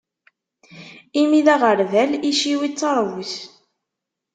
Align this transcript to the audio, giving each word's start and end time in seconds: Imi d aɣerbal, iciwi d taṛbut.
Imi 1.21 1.41
d 1.45 1.47
aɣerbal, 1.55 2.11
iciwi 2.29 2.67
d 2.71 2.73
taṛbut. 2.79 3.33